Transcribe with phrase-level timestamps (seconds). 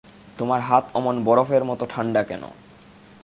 [0.37, 2.43] তোমার হাত অমন বরফের মতো ঠাণ্ডা কেন?